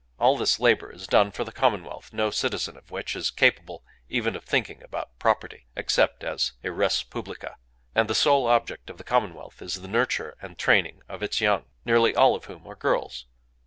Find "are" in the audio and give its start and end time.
12.65-12.73